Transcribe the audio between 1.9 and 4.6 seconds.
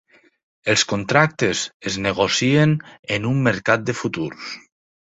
es negocien en un mercat de futurs.